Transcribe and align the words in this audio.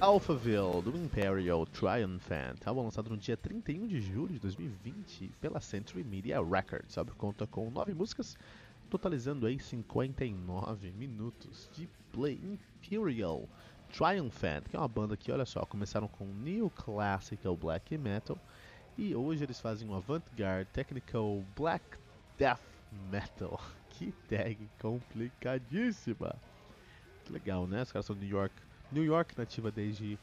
Alphaville, 0.00 0.80
do 0.80 0.96
Imperial 0.96 1.66
Triumphant, 1.66 2.64
álbum 2.64 2.84
lançado 2.84 3.10
no 3.10 3.16
dia 3.16 3.36
31 3.36 3.88
de 3.88 4.00
julho 4.00 4.32
de 4.32 4.38
2020 4.38 5.32
pela 5.40 5.60
Century 5.60 6.04
Media 6.04 6.40
Records. 6.40 6.96
O 6.96 7.04
conta 7.16 7.48
com 7.48 7.68
9 7.68 7.94
músicas, 7.94 8.36
totalizando 8.88 9.44
aí 9.44 9.58
59 9.58 10.92
minutos 10.92 11.68
de 11.74 11.88
play. 12.12 12.38
Imperial 12.80 13.48
Triumphant, 13.92 14.68
que 14.70 14.76
é 14.76 14.78
uma 14.78 14.86
banda 14.86 15.16
que, 15.16 15.32
olha 15.32 15.44
só, 15.44 15.66
começaram 15.66 16.06
com 16.06 16.26
New 16.26 16.70
Classical 16.70 17.56
Black 17.56 17.98
Metal 17.98 18.38
e 18.96 19.16
hoje 19.16 19.42
eles 19.42 19.60
fazem 19.60 19.88
um 19.88 19.94
Avant-Garde 19.96 20.70
Technical 20.72 21.44
Black 21.56 21.84
Death 22.38 22.62
Metal. 23.10 23.60
Que 23.90 24.12
tag 24.28 24.56
complicadíssima! 24.80 26.36
Que 27.24 27.32
legal, 27.32 27.66
né? 27.66 27.82
Os 27.82 27.90
caras 27.90 28.06
são 28.06 28.14
New 28.14 28.28
York 28.28 28.54
New 28.90 29.04
York 29.04 29.36
nativa 29.36 29.70
desde 29.70 30.18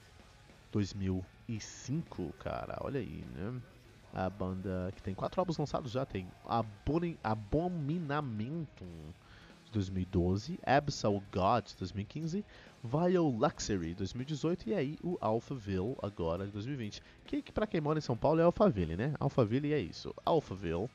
2005, 0.71 2.34
cara. 2.40 2.77
Olha 2.81 2.99
aí, 2.99 3.23
né? 3.35 3.62
A 4.13 4.29
banda 4.29 4.91
que 4.95 5.03
tem 5.03 5.13
quatro 5.13 5.40
álbuns 5.40 5.57
lançados 5.57 5.91
já 5.91 6.05
tem 6.05 6.27
Abomin 6.45 7.17
Abominamentum 7.21 8.85
de 9.65 9.71
2012, 9.73 10.57
Absol 10.65 11.21
God 11.34 11.65
de 11.65 11.75
2015, 11.77 12.45
Vile 12.81 13.17
Luxury 13.17 13.90
de 13.90 13.95
2018 13.95 14.70
e 14.70 14.73
aí 14.73 14.97
o 15.03 15.18
Alphaville 15.20 15.95
agora 16.01 16.45
de 16.45 16.51
2020. 16.51 17.01
Que, 17.25 17.41
que 17.41 17.51
para 17.51 17.68
quem 17.68 17.81
mora 17.81 17.99
em 17.99 18.01
São 18.01 18.15
Paulo 18.15 18.40
é 18.40 18.43
Alphaville, 18.43 18.95
né? 18.95 19.13
Alphaville 19.20 19.73
é 19.73 19.79
isso. 19.79 20.13
Alphaville 20.23 20.90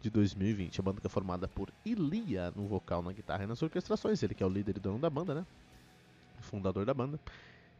de 0.00 0.10
2020. 0.10 0.78
A 0.78 0.82
banda 0.82 1.00
que 1.00 1.06
é 1.06 1.10
formada 1.10 1.48
por 1.48 1.72
Ilia 1.84 2.52
no 2.54 2.66
vocal, 2.66 3.02
na 3.02 3.12
guitarra 3.12 3.44
e 3.44 3.46
nas 3.46 3.62
orquestrações. 3.62 4.22
Ele 4.22 4.34
que 4.34 4.42
é 4.42 4.46
o 4.46 4.50
líder 4.50 4.76
e 4.76 4.80
dono 4.80 4.98
da 4.98 5.08
banda, 5.08 5.34
né? 5.34 5.46
Fundador 6.56 6.86
da 6.86 6.94
banda. 6.94 7.20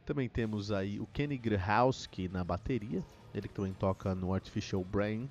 Também 0.04 0.28
temos 0.28 0.70
aí 0.70 1.00
o 1.00 1.06
Kenny 1.06 1.38
Grahowski 1.38 2.28
na 2.28 2.44
bateria, 2.44 3.02
ele 3.34 3.48
que 3.48 3.54
também 3.54 3.72
toca 3.72 4.14
no 4.14 4.34
Artificial 4.34 4.84
Brain 4.84 5.28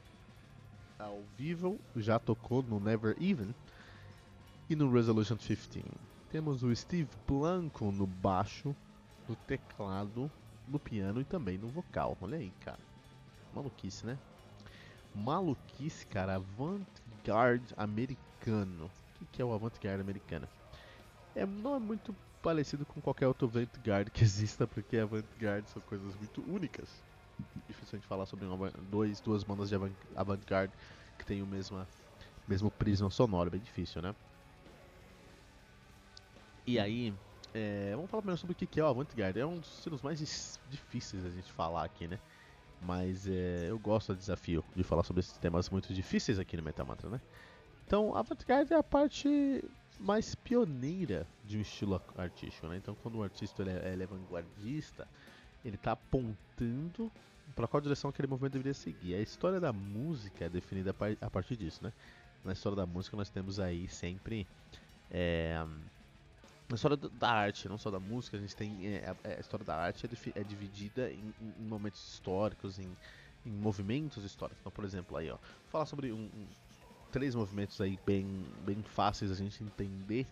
ao 0.98 1.22
vivo, 1.38 1.80
já 1.96 2.18
tocou 2.18 2.64
no 2.64 2.80
Never 2.80 3.16
Even 3.22 3.54
e 4.70 4.76
no 4.76 4.92
Resolution 4.92 5.38
15. 5.38 5.84
Temos 6.32 6.64
o 6.64 6.76
Steve 6.76 7.10
Blanco 7.28 7.92
no 7.92 8.08
baixo, 8.08 8.76
no 9.30 9.36
teclado, 9.36 10.30
no 10.68 10.80
piano 10.80 11.22
e 11.22 11.24
também 11.24 11.58
no 11.58 11.68
vocal. 11.68 12.18
Olha 12.20 12.38
aí, 12.38 12.52
cara. 12.62 12.80
Maluquice, 13.54 14.06
né? 14.06 14.18
Maluquice, 15.14 16.06
cara. 16.08 16.36
Avant-garde 16.36 17.74
americano. 17.78 18.86
O 18.86 19.20
que, 19.20 19.26
que 19.34 19.42
é 19.42 19.46
o 19.46 19.54
avant-garde 19.54 20.02
americano? 20.02 20.48
É, 21.36 21.46
não 21.46 21.76
é 21.76 21.80
muito 21.80 22.16
parecido 22.46 22.86
com 22.86 23.02
qualquer 23.02 23.28
outro 23.28 23.48
avant-garde 23.48 24.12
que 24.12 24.24
exista, 24.24 24.68
porque 24.68 24.98
avant-garde 24.98 25.68
são 25.72 25.82
coisas 25.82 26.16
muito 26.16 26.44
únicas. 26.48 26.88
Difícil 27.68 27.94
a 27.94 27.96
gente 27.98 28.08
falar 28.08 28.28
sobre 28.28 28.46
uma, 28.46 28.70
dois, 28.92 29.20
duas 29.20 29.44
bandas 29.44 29.68
de 29.68 29.76
avant-garde 30.16 30.72
que 31.18 31.26
tem 31.26 31.42
o 31.42 31.48
mesmo, 31.48 31.86
mesmo 32.48 32.70
prisma 32.70 33.10
sonoro, 33.10 33.50
bem 33.50 33.60
difícil, 33.60 34.00
né? 34.00 34.14
E 36.68 36.78
aí, 36.78 37.12
é, 37.52 37.94
vamos 37.96 38.12
falar 38.12 38.22
primeiro 38.22 38.40
sobre 38.40 38.54
o 38.54 38.56
que 38.56 38.80
é 38.80 38.84
o 38.84 38.88
avant-garde. 38.88 39.40
É 39.40 39.46
um 39.46 39.58
dos 39.58 39.78
estilos 39.78 40.04
mais 40.04 40.60
difíceis 40.70 41.26
a 41.26 41.32
gente 41.32 41.52
falar 41.52 41.84
aqui, 41.84 42.08
né? 42.08 42.20
Mas 42.80 43.28
é, 43.28 43.72
eu 43.72 43.80
gosto 43.80 44.14
do 44.14 44.20
desafio 44.20 44.64
de 44.76 44.84
falar 44.84 45.02
sobre 45.02 45.22
esses 45.22 45.36
temas 45.40 45.68
muito 45.72 45.92
difíceis 45.92 46.38
aqui 46.38 46.56
no 46.56 46.62
Metamantra, 46.62 47.10
né? 47.10 47.20
Então, 47.88 48.16
avant-garde 48.16 48.72
é 48.72 48.78
a 48.78 48.84
parte 48.84 49.64
mais 50.00 50.36
pioneira 50.36 51.28
de 51.46 51.58
um 51.58 51.62
estilo 51.62 52.02
artístico, 52.18 52.68
né? 52.68 52.78
Então, 52.78 52.96
quando 53.02 53.16
o 53.18 53.24
artista 53.24 53.62
ele 53.62 53.72
é, 53.72 53.94
ele 53.94 54.04
é 54.04 54.08
vanguardista, 54.08 55.08
ele 55.64 55.76
está 55.76 55.94
apontando 55.94 57.12
para 57.56 57.68
qual 57.68 57.82
direção 57.82 58.10
aquele 58.10 58.28
movimento 58.28 58.54
deveria 58.54 58.74
seguir. 58.74 59.16
A 59.16 59.22
história 59.22 59.60
da 59.60 59.72
música 59.72 60.46
é 60.46 60.50
definida 60.50 60.96
a 61.22 61.30
partir 61.30 61.56
disso, 61.56 61.84
né? 61.84 61.94
Na 62.44 62.54
história 62.54 62.76
da 62.76 62.86
música 62.86 63.18
nós 63.18 63.30
temos 63.30 63.60
aí 63.60 63.88
sempre 63.88 64.48
é, 65.10 65.64
na 66.68 66.76
história 66.76 66.98
da 66.98 67.30
arte, 67.30 67.70
não 67.70 67.78
só 67.78 67.92
da 67.92 68.00
música, 68.00 68.38
a 68.38 68.40
gente 68.40 68.56
tem 68.56 68.88
é, 68.88 69.16
a, 69.24 69.40
história 69.40 69.66
da 69.66 69.76
arte 69.76 70.06
é, 70.08 70.40
é 70.40 70.44
dividida 70.44 71.12
em, 71.12 71.34
em, 71.60 71.64
momentos 71.64 72.02
históricos, 72.14 72.80
em, 72.80 72.90
em, 73.46 73.52
movimentos 73.52 74.24
históricos. 74.24 74.60
Então, 74.62 74.72
por 74.72 74.84
exemplo, 74.84 75.16
aí 75.16 75.30
ó, 75.30 75.38
falar 75.70 75.86
sobre 75.86 76.12
um, 76.12 76.18
um 76.18 76.48
três 77.16 77.34
movimentos 77.34 77.80
aí 77.80 77.98
bem, 78.06 78.46
bem 78.66 78.84
fáceis 78.84 79.32
a 79.32 79.36
gente 79.36 79.64
entender 79.64 80.28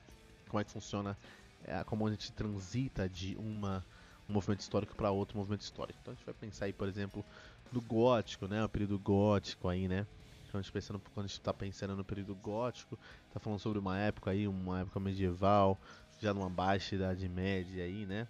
como 0.49 0.59
é 0.59 0.65
que 0.65 0.69
funciona, 0.69 1.17
é, 1.63 1.81
como 1.85 2.05
a 2.05 2.11
gente 2.11 2.29
transita 2.33 3.07
de 3.07 3.37
uma, 3.37 3.85
um 4.29 4.33
movimento 4.33 4.59
histórico 4.59 4.93
para 4.93 5.09
outro 5.09 5.37
movimento 5.37 5.61
histórico. 5.61 5.97
Então 6.01 6.11
a 6.11 6.15
gente 6.15 6.25
vai 6.25 6.33
pensar 6.33 6.65
aí, 6.65 6.73
por 6.73 6.89
exemplo, 6.89 7.23
no 7.71 7.79
gótico, 7.79 8.49
né, 8.49 8.65
o 8.65 8.67
período 8.67 8.99
gótico 8.99 9.69
aí, 9.69 9.87
né? 9.87 10.05
Quando 10.51 10.59
a 10.59 10.61
gente 10.61 10.73
pensando, 10.73 11.01
quando 11.13 11.23
a 11.25 11.27
gente 11.29 11.39
está 11.39 11.53
pensando 11.53 11.95
no 11.95 12.03
período 12.03 12.35
gótico, 12.35 12.99
está 13.29 13.39
falando 13.39 13.59
sobre 13.59 13.79
uma 13.79 13.97
época 13.97 14.31
aí, 14.31 14.45
uma 14.45 14.81
época 14.81 14.99
medieval, 14.99 15.79
já 16.19 16.33
numa 16.33 16.49
baixa 16.49 16.95
idade 16.95 17.29
média 17.29 17.85
aí, 17.85 18.05
né? 18.05 18.27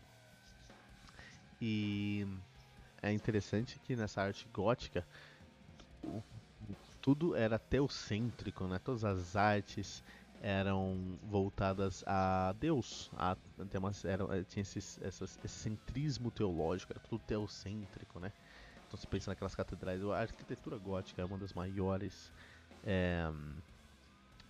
E 1.60 2.28
é 3.02 3.12
interessante 3.12 3.80
que 3.80 3.96
nessa 3.96 4.22
arte 4.22 4.48
gótica 4.54 5.04
tudo 7.04 7.36
era 7.36 7.60
teocêntrico, 7.60 8.66
né? 8.66 8.80
Todas 8.80 9.04
as 9.04 9.36
artes 9.36 10.02
eram 10.42 11.20
voltadas 11.30 12.02
a 12.08 12.56
Deus, 12.58 13.12
a, 13.18 13.36
era, 14.06 14.38
eh, 14.38 14.44
tinha 14.46 14.62
esse, 14.62 14.80
esse, 14.80 15.48
centrismo 15.48 16.32
teológico, 16.32 16.94
era 16.94 17.02
tudo 17.02 17.22
teocêntrico, 17.28 18.22
né? 18.22 18.32
Então 18.88 18.98
se 18.98 19.06
pensa 19.06 19.32
naquelas 19.32 19.54
catedrais, 19.54 20.02
a 20.02 20.20
arquitetura 20.20 20.78
gótica 20.78 21.22
é 21.22 21.26
uma 21.26 21.38
das 21.38 21.54
maiores, 21.54 22.32
é, 22.86 23.30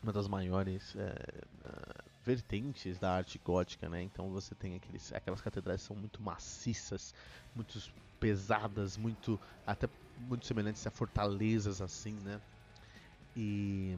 uma 0.02 0.14
das 0.14 0.28
maiores 0.28 0.96
é, 0.96 1.16
vertentes 2.24 3.00
da 3.00 3.14
arte 3.16 3.40
gótica, 3.44 3.90
né? 3.90 4.04
Então 4.04 4.30
você 4.30 4.54
tem 4.54 4.76
aqueles, 4.76 5.12
aquelas 5.12 5.42
catedrais 5.42 5.82
que 5.82 5.88
são 5.88 5.96
muito 5.96 6.22
maciças, 6.22 7.16
muito 7.56 7.80
pesadas, 8.20 8.96
muito 8.96 9.40
até 9.66 9.88
muito 10.28 10.46
semelhantes 10.46 10.86
a 10.86 10.92
fortalezas 10.92 11.82
assim, 11.82 12.14
né? 12.24 12.40
E 13.36 13.98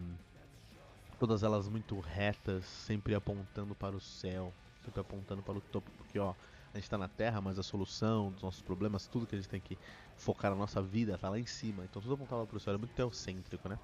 todas 1.20 1.44
elas 1.44 1.68
muito 1.68 2.00
retas, 2.00 2.66
sempre 2.66 3.16
apontando 3.16 3.76
para 3.76 3.96
o 3.96 4.02
céu, 4.02 4.54
sempre 4.84 5.02
apontando 5.02 5.42
para 5.42 5.58
o 5.58 5.62
topo, 5.62 5.90
porque 5.98 6.20
ó, 6.20 6.34
a 6.74 6.78
gente 6.78 6.84
está 6.84 6.98
na 6.98 7.08
Terra, 7.08 7.40
mas 7.40 7.58
a 7.58 7.64
solução 7.64 8.32
dos 8.32 8.44
nossos 8.44 8.62
problemas, 8.62 9.08
tudo 9.08 9.26
que 9.26 9.36
a 9.36 9.38
gente 9.38 9.48
tem 9.48 9.62
que 9.62 9.78
focar 10.18 10.52
na 10.52 10.58
nossa 10.58 10.82
vida, 10.82 11.18
tá 11.18 11.30
lá 11.30 11.40
em 11.40 11.46
cima. 11.46 11.86
Então 11.86 12.02
tudo 12.02 12.14
apontava 12.14 12.46
para 12.46 12.58
o 12.58 12.60
céu, 12.60 12.74
é 12.74 12.78
muito 12.78 12.94
teocêntrico, 12.94 13.70
né? 13.70 13.80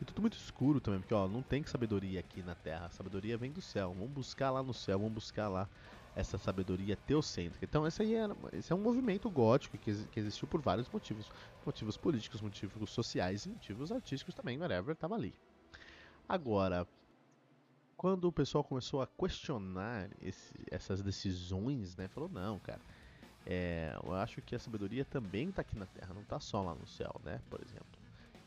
E 0.00 0.04
tudo 0.04 0.20
muito 0.20 0.36
escuro 0.36 0.80
também, 0.80 1.00
porque 1.00 1.14
ó, 1.14 1.26
não 1.26 1.42
tem 1.42 1.64
sabedoria 1.64 2.20
aqui 2.20 2.42
na 2.42 2.54
Terra, 2.54 2.86
a 2.86 2.90
sabedoria 2.90 3.36
vem 3.36 3.50
do 3.50 3.60
céu. 3.60 3.94
Vamos 3.94 4.10
buscar 4.10 4.50
lá 4.50 4.62
no 4.62 4.72
céu, 4.72 4.98
vamos 4.98 5.14
buscar 5.14 5.48
lá 5.48 5.68
essa 6.16 6.38
sabedoria 6.38 6.96
teocêntrica. 6.96 7.64
Então 7.64 7.86
esse 7.86 8.02
aí 8.02 8.14
é, 8.14 8.26
esse 8.54 8.72
é 8.72 8.74
um 8.74 8.80
movimento 8.80 9.30
gótico 9.30 9.76
que, 9.76 9.94
que 10.06 10.18
existiu 10.18 10.48
por 10.48 10.62
vários 10.62 10.88
motivos. 10.88 11.30
Motivos 11.64 11.96
políticos, 11.98 12.40
motivos 12.40 12.90
sociais 12.90 13.44
e 13.44 13.50
motivos 13.50 13.92
artísticos 13.92 14.34
também, 14.34 14.58
whatever, 14.58 14.94
estava 14.94 15.14
ali. 15.14 15.34
Agora, 16.26 16.88
quando 17.96 18.24
o 18.24 18.32
pessoal 18.32 18.64
começou 18.64 19.02
a 19.02 19.06
questionar 19.06 20.08
esse, 20.22 20.54
essas 20.70 21.02
decisões, 21.02 21.94
né, 21.96 22.08
falou, 22.08 22.28
não, 22.28 22.58
cara, 22.60 22.80
é, 23.44 23.96
eu 24.02 24.14
acho 24.14 24.40
que 24.42 24.56
a 24.56 24.58
sabedoria 24.58 25.04
também 25.04 25.50
está 25.50 25.62
aqui 25.62 25.78
na 25.78 25.86
Terra, 25.86 26.14
não 26.14 26.22
está 26.22 26.40
só 26.40 26.62
lá 26.62 26.74
no 26.74 26.86
céu, 26.86 27.14
né, 27.22 27.40
por 27.50 27.60
exemplo. 27.60 27.86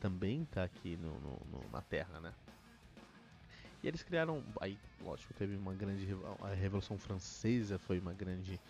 Também 0.00 0.42
está 0.42 0.64
aqui 0.64 0.96
no, 0.96 1.12
no, 1.20 1.38
no, 1.50 1.70
na 1.70 1.82
Terra, 1.82 2.20
né. 2.20 2.32
E 3.82 3.88
eles 3.88 4.02
criaram. 4.02 4.44
Aí, 4.60 4.78
lógico, 5.00 5.32
teve 5.34 5.56
uma 5.56 5.74
grande. 5.74 6.06
A 6.40 6.54
Revolução 6.54 6.98
Francesa 6.98 7.78
foi 7.78 7.98
uma 7.98 8.12
grande 8.12 8.60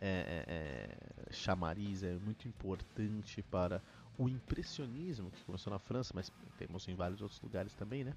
é, 0.00 0.44
é, 0.46 1.26
é, 1.28 1.32
chamariz, 1.32 2.02
é 2.02 2.14
muito 2.14 2.46
importante 2.46 3.42
para 3.42 3.82
o 4.16 4.28
impressionismo 4.28 5.30
que 5.30 5.44
começou 5.44 5.72
na 5.72 5.78
França, 5.78 6.12
mas 6.14 6.32
temos 6.56 6.86
em 6.88 6.94
vários 6.94 7.20
outros 7.20 7.40
lugares 7.40 7.74
também, 7.74 8.04
né? 8.04 8.14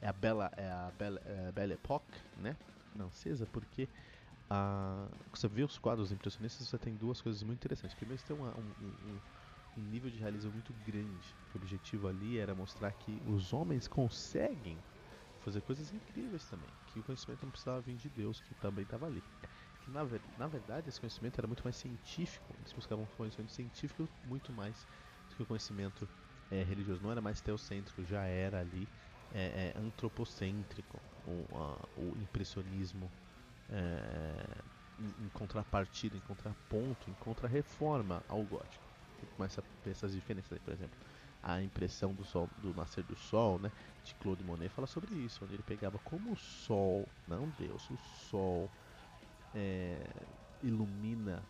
É 0.00 0.08
a 0.08 0.12
Bela, 0.12 0.50
é 0.56 0.70
a 0.70 0.92
Belle, 0.98 1.18
é 1.24 1.48
a 1.48 1.52
Belle 1.52 1.74
Époque, 1.74 2.18
né? 2.38 2.56
Francesa, 2.92 3.46
porque 3.46 3.88
a, 4.48 5.08
você 5.32 5.48
vê 5.48 5.62
os 5.62 5.78
quadros 5.78 6.12
impressionistas, 6.12 6.68
você 6.68 6.78
tem 6.78 6.94
duas 6.94 7.20
coisas 7.20 7.42
muito 7.42 7.58
interessantes. 7.58 7.94
Primeiro, 7.94 8.20
você 8.20 8.26
tem 8.28 8.36
uma, 8.36 8.50
um, 8.50 8.72
um, 8.82 9.20
um, 9.78 9.82
nível 9.90 10.10
de 10.10 10.18
realismo 10.18 10.52
muito 10.52 10.72
grande. 10.86 11.34
O 11.52 11.56
objetivo 11.56 12.06
ali 12.06 12.38
era 12.38 12.54
mostrar 12.54 12.92
que 12.92 13.22
os 13.26 13.52
homens 13.52 13.88
conseguem 13.88 14.78
fazer 15.44 15.60
coisas 15.60 15.92
incríveis 15.92 16.44
também. 16.46 16.70
Que 16.86 17.00
o 17.00 17.02
conhecimento 17.04 17.42
não 17.42 17.50
precisava 17.50 17.80
vir 17.80 17.96
de 17.96 18.08
Deus, 18.08 18.40
que 18.40 18.54
também 18.54 18.82
estava 18.82 19.06
ali. 19.06 19.22
Que 19.80 19.90
na, 19.90 20.00
na, 20.38 20.48
verdade 20.48 20.88
esse 20.88 20.98
conhecimento 20.98 21.38
era 21.38 21.46
muito 21.46 21.62
mais 21.62 21.76
científico. 21.76 22.54
Eles 22.58 22.72
buscavam 22.72 23.06
conhecimento 23.16 23.52
científico 23.52 24.08
muito 24.24 24.52
mais 24.52 24.86
do 25.28 25.36
que 25.36 25.42
o 25.42 25.46
conhecimento 25.46 26.08
é, 26.50 26.62
religioso. 26.62 27.02
Não 27.02 27.12
era 27.12 27.20
mais 27.20 27.40
teocêntrico, 27.40 28.02
já 28.04 28.24
era 28.24 28.60
ali 28.60 28.88
é, 29.30 29.72
é, 29.74 29.78
antropocêntrico. 29.78 31.00
O, 31.26 31.46
a, 31.56 31.88
o 31.96 32.16
impressionismo 32.18 33.10
em, 34.98 35.24
em, 35.24 35.28
contrapartida, 35.30 36.16
em 36.16 36.20
contraponto, 36.20 37.10
em 37.10 37.14
contrarreforma 37.14 38.22
ao 38.28 38.42
gótico. 38.44 38.84
Começa 39.36 39.60
a 39.60 39.64
ter 39.82 39.90
essas 39.90 40.12
diferenças 40.12 40.52
aí, 40.52 40.60
por 40.60 40.72
exemplo. 40.72 40.98
A 41.46 41.62
impressão 41.62 42.14
do 42.14 42.24
sol, 42.24 42.48
do 42.62 42.72
nascer 42.74 43.04
do 43.04 43.14
sol, 43.14 43.58
né? 43.58 43.70
De 44.02 44.14
Claude 44.14 44.42
Monet 44.42 44.70
fala 44.70 44.86
sobre 44.86 45.14
isso, 45.14 45.44
onde 45.44 45.54
ele 45.54 45.62
pegava 45.62 45.98
como 45.98 46.32
o 46.32 46.36
sol, 46.36 47.06
não 47.28 47.50
Deus, 47.58 47.90
o 47.90 47.98
sol 48.30 48.70
é, 49.54 50.06
ilumina 50.62 51.42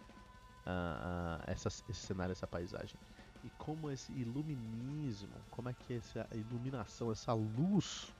a, 0.67 1.41
a, 1.47 1.51
essa, 1.51 1.69
esse 1.69 1.95
cenário, 1.95 2.33
essa 2.33 2.47
paisagem. 2.47 2.97
E 3.45 3.51
como 3.51 3.91
esse 3.91 4.11
iluminismo, 4.13 5.35
como 5.51 5.69
é 5.69 5.75
que 5.75 5.95
essa 5.95 6.27
iluminação, 6.33 7.13
essa 7.13 7.33
luz 7.33 8.13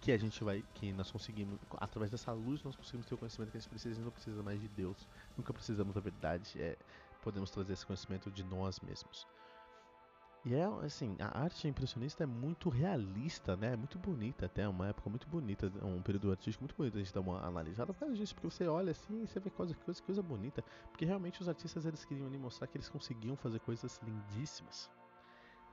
que 0.00 0.12
a 0.12 0.18
gente 0.18 0.42
vai, 0.44 0.62
que 0.74 0.92
nós 0.92 1.10
conseguimos, 1.10 1.58
através 1.78 2.10
dessa 2.10 2.32
luz 2.32 2.62
nós 2.62 2.76
conseguimos 2.76 3.06
ter 3.06 3.14
o 3.14 3.18
conhecimento 3.18 3.50
que 3.50 3.56
a 3.56 3.60
gente 3.60 3.70
precisa 3.70 4.00
e 4.00 4.04
não 4.04 4.10
precisa 4.10 4.42
mais 4.42 4.60
de 4.60 4.68
Deus. 4.68 5.08
Nunca 5.36 5.52
precisamos 5.52 5.94
da 5.94 6.00
verdade, 6.00 6.60
é, 6.60 6.76
podemos 7.22 7.50
trazer 7.50 7.72
esse 7.72 7.86
conhecimento 7.86 8.30
de 8.30 8.44
nós 8.44 8.78
mesmos. 8.80 9.26
E 10.48 10.54
é 10.54 10.64
assim, 10.82 11.14
a 11.20 11.42
arte 11.42 11.68
impressionista 11.68 12.22
é 12.22 12.26
muito 12.26 12.70
realista, 12.70 13.54
né? 13.54 13.74
É 13.74 13.76
muito 13.76 13.98
bonita 13.98 14.46
até, 14.46 14.66
uma 14.66 14.88
época 14.88 15.10
muito 15.10 15.28
bonita, 15.28 15.70
um 15.84 16.00
período 16.00 16.30
artístico 16.30 16.64
muito 16.64 16.74
bonito 16.74 16.96
a 16.96 17.00
gente 17.00 17.12
dá 17.12 17.20
uma 17.20 17.46
analisada 17.46 17.92
por 17.92 18.00
causa 18.00 18.14
disso, 18.14 18.34
porque 18.34 18.48
você 18.48 18.66
olha 18.66 18.92
assim 18.92 19.24
e 19.24 19.26
você 19.26 19.38
vê 19.40 19.50
coisa, 19.50 19.74
coisa, 19.74 20.02
coisa 20.02 20.22
bonita. 20.22 20.64
Porque 20.90 21.04
realmente 21.04 21.42
os 21.42 21.50
artistas 21.50 21.84
eles 21.84 22.02
queriam 22.02 22.26
ali 22.26 22.38
mostrar 22.38 22.66
que 22.66 22.78
eles 22.78 22.88
conseguiam 22.88 23.36
fazer 23.36 23.60
coisas 23.60 24.00
lindíssimas. 24.02 24.90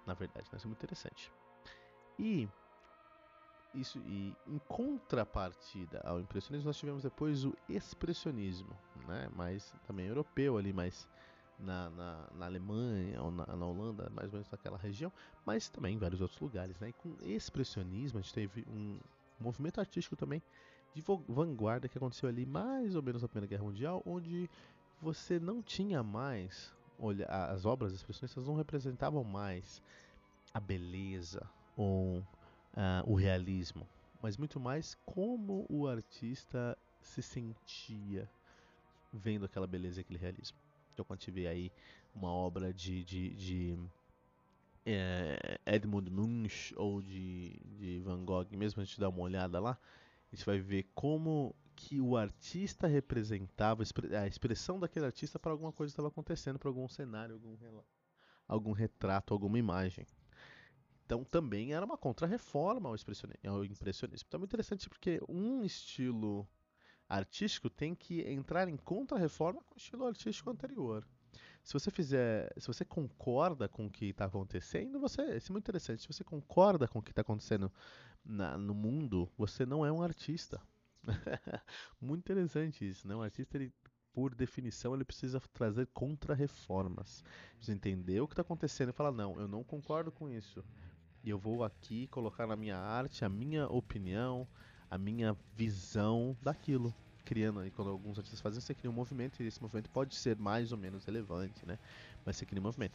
Na 0.05 0.13
verdade, 0.13 0.49
né? 0.51 0.57
Isso 0.57 0.67
é 0.67 0.69
muito 0.69 0.79
interessante. 0.79 1.31
E 2.19 2.49
isso 3.73 3.97
e 3.99 4.35
em 4.45 4.59
contrapartida 4.67 6.01
ao 6.03 6.19
impressionismo 6.19 6.67
nós 6.67 6.77
tivemos 6.77 7.01
depois 7.01 7.45
o 7.45 7.53
expressionismo, 7.69 8.77
né? 9.07 9.29
Mais 9.33 9.73
também 9.87 10.07
europeu 10.07 10.57
ali, 10.57 10.73
mais 10.73 11.07
na, 11.59 11.89
na, 11.89 12.27
na 12.33 12.45
Alemanha 12.45 13.21
ou 13.21 13.31
na, 13.31 13.45
na, 13.45 13.65
Holanda, 13.65 14.09
mais 14.13 14.27
ou 14.27 14.33
menos 14.33 14.51
naquela 14.51 14.77
região, 14.77 15.11
mas 15.45 15.69
também 15.69 15.95
em 15.95 15.97
vários 15.97 16.21
outros 16.21 16.39
lugares, 16.39 16.79
né? 16.79 16.89
E 16.89 16.93
com 16.93 17.15
expressionismo 17.21 18.19
a 18.19 18.21
gente 18.21 18.33
teve 18.33 18.65
um 18.67 18.99
movimento 19.39 19.79
artístico 19.79 20.15
também 20.15 20.41
de 20.93 21.03
vanguarda 21.27 21.89
que 21.89 21.97
aconteceu 21.97 22.29
ali 22.29 22.45
mais 22.45 22.95
ou 22.95 23.03
menos 23.03 23.21
na 23.21 23.27
Primeira 23.27 23.47
Guerra 23.47 23.63
Mundial, 23.63 24.01
onde 24.05 24.49
você 25.01 25.39
não 25.39 25.61
tinha 25.61 26.01
mais 26.01 26.73
olha, 26.99 27.25
as 27.27 27.65
obras 27.65 27.93
expressionistas 27.93 28.45
não 28.45 28.55
representavam 28.55 29.23
mais 29.23 29.81
a 30.53 30.59
beleza 30.59 31.47
ou 31.75 32.19
uh, 32.19 32.25
o 33.05 33.15
realismo, 33.15 33.87
mas 34.21 34.37
muito 34.37 34.59
mais 34.59 34.97
como 35.05 35.65
o 35.69 35.87
artista 35.87 36.77
se 37.01 37.21
sentia 37.21 38.29
vendo 39.11 39.45
aquela 39.45 39.67
beleza 39.67 39.99
e 39.99 40.01
aquele 40.01 40.19
realismo. 40.19 40.57
Então, 40.95 41.03
quando 41.03 41.19
tiver 41.19 41.47
aí 41.47 41.71
uma 42.15 42.29
obra 42.31 42.73
de, 42.73 43.03
de, 43.03 43.35
de 43.35 43.77
é, 44.85 45.59
Edmund 45.65 46.09
Munch 46.09 46.73
ou 46.77 47.01
de, 47.01 47.59
de 47.77 47.99
Van 47.99 48.23
Gogh, 48.23 48.47
mesmo 48.51 48.81
a 48.81 48.85
gente 48.85 48.97
dar 48.97 49.09
uma 49.09 49.19
olhada 49.21 49.59
lá, 49.59 49.77
a 50.31 50.35
gente 50.35 50.45
vai 50.45 50.57
ver 50.57 50.87
como 50.95 51.53
que 51.75 51.99
o 51.99 52.15
artista 52.15 52.87
representava 52.87 53.83
a 54.17 54.25
expressão 54.25 54.79
daquele 54.79 55.05
artista 55.05 55.37
para 55.37 55.51
alguma 55.51 55.73
coisa 55.73 55.91
que 55.91 55.95
estava 55.95 56.07
acontecendo, 56.07 56.57
para 56.57 56.69
algum 56.69 56.87
cenário, 56.87 57.35
algum, 57.35 57.57
algum 58.47 58.71
retrato, 58.71 59.33
alguma 59.33 59.59
imagem. 59.59 60.07
Então 61.05 61.25
também 61.25 61.73
era 61.73 61.85
uma 61.85 61.97
contra-reforma 61.97 62.87
ao 62.87 62.95
impressionismo. 62.95 64.25
Então 64.27 64.37
é 64.37 64.39
muito 64.39 64.49
interessante 64.49 64.87
porque 64.87 65.19
um 65.27 65.61
estilo 65.65 66.47
artístico 67.07 67.69
tem 67.69 67.93
que 67.95 68.21
entrar 68.21 68.67
em 68.67 68.77
contra-reforma 68.77 69.61
com 69.61 69.75
o 69.75 69.77
estilo 69.77 70.05
artístico 70.05 70.49
anterior. 70.49 71.05
Se 71.63 71.73
você 71.73 71.89
fizer, 71.89 72.53
se 72.57 72.67
você 72.67 72.85
concorda 72.85 73.67
com 73.67 73.87
o 73.87 73.89
que 73.89 74.05
está 74.05 74.25
acontecendo, 74.25 74.99
você, 74.99 75.35
isso 75.35 75.51
é 75.51 75.53
muito 75.53 75.65
interessante. 75.65 76.01
Se 76.01 76.07
você 76.07 76.23
concorda 76.23 76.87
com 76.87 76.99
o 76.99 77.01
que 77.01 77.11
está 77.11 77.21
acontecendo 77.21 77.71
na, 78.23 78.57
no 78.57 78.75
mundo, 78.75 79.31
você 79.37 79.65
não 79.65 79.85
é 79.85 79.91
um 79.91 80.01
artista. 80.01 80.61
muito 81.99 82.21
interessante 82.21 82.87
isso, 82.87 83.07
né? 83.07 83.15
Um 83.15 83.21
artista 83.21 83.57
ele 83.57 83.73
por 84.15 84.33
definição, 84.33 84.95
ele 84.95 85.03
precisa 85.03 85.41
trazer 85.51 85.87
contra-reformas. 85.87 87.21
Precisa 87.57 87.75
entender 87.75 88.21
o 88.21 88.27
que 88.27 88.31
está 88.31 88.43
acontecendo 88.43 88.89
e 88.89 88.93
falar: 88.93 89.11
não, 89.11 89.37
eu 89.37 89.47
não 89.47 89.61
concordo 89.61 90.09
com 90.09 90.29
isso. 90.29 90.63
E 91.21 91.29
eu 91.29 91.37
vou 91.37 91.65
aqui 91.65 92.07
colocar 92.07 92.47
na 92.47 92.55
minha 92.55 92.77
arte 92.77 93.25
a 93.25 93.29
minha 93.29 93.67
opinião, 93.67 94.47
a 94.95 94.97
minha 94.97 95.35
visão 95.55 96.35
daquilo. 96.41 96.93
Criando 97.23 97.59
aí, 97.59 97.71
quando 97.71 97.89
alguns 97.89 98.17
artistas 98.17 98.39
fazem, 98.39 98.61
você 98.61 98.75
cria 98.75 98.89
um 98.89 98.93
movimento 98.93 99.41
e 99.41 99.47
esse 99.47 99.59
movimento 99.61 99.89
pode 99.89 100.15
ser 100.15 100.37
mais 100.37 100.71
ou 100.71 100.77
menos 100.77 101.05
relevante, 101.05 101.65
né? 101.65 101.79
Mas 102.23 102.37
você 102.37 102.45
cria 102.45 102.61
um 102.61 102.63
movimento. 102.63 102.93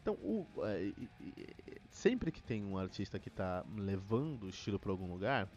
Então, 0.00 0.14
o, 0.14 0.46
é, 0.64 0.92
sempre 1.90 2.30
que 2.30 2.42
tem 2.42 2.64
um 2.64 2.78
artista 2.78 3.18
que 3.18 3.28
está 3.28 3.64
levando 3.76 4.44
o 4.44 4.48
estilo 4.48 4.78
para 4.78 4.90
algum 4.90 5.10
lugar, 5.12 5.48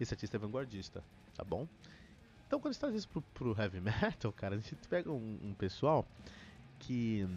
esse 0.00 0.12
artista 0.12 0.36
é 0.36 0.38
vanguardista, 0.38 1.04
tá 1.36 1.44
bom? 1.44 1.68
Então, 2.46 2.58
quando 2.58 2.70
a 2.70 2.72
gente 2.72 2.80
traz 2.80 2.94
isso 2.94 3.08
pro, 3.08 3.22
pro 3.22 3.56
heavy 3.60 3.80
metal, 3.80 4.32
cara, 4.32 4.56
a 4.56 4.58
gente 4.58 4.74
pega 4.88 5.10
um, 5.12 5.38
um 5.42 5.54
pessoal 5.54 6.04
que 6.80 7.28